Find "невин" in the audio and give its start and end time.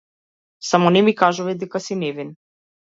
2.05-2.35